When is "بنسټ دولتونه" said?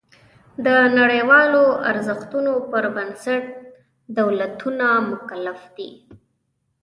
2.95-4.85